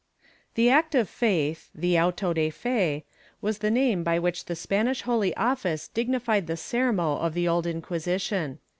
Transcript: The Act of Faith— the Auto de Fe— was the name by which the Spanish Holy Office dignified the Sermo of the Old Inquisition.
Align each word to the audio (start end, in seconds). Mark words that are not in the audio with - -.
The 0.55 0.71
Act 0.71 0.95
of 0.95 1.07
Faith— 1.07 1.69
the 1.75 1.99
Auto 1.99 2.33
de 2.33 2.49
Fe— 2.49 3.03
was 3.39 3.59
the 3.59 3.69
name 3.69 4.03
by 4.03 4.17
which 4.17 4.45
the 4.45 4.55
Spanish 4.55 5.03
Holy 5.03 5.31
Office 5.35 5.87
dignified 5.89 6.47
the 6.47 6.57
Sermo 6.57 7.17
of 7.19 7.35
the 7.35 7.47
Old 7.47 7.67
Inquisition. 7.67 8.57